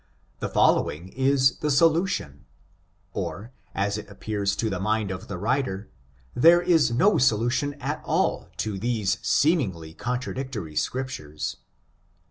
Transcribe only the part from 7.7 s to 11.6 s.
at all to these seemingly contradictory scriptures.